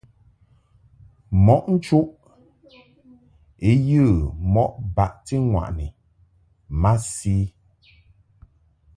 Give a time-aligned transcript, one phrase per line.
[1.45, 2.07] Mɔʼ nchuʼ
[3.69, 4.03] I yə
[4.53, 5.85] mɔʼ baʼti ŋwaʼni
[6.81, 7.35] masi.